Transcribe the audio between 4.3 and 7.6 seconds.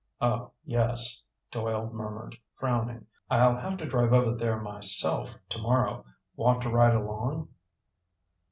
there myself tomorrow. Want to ride along?"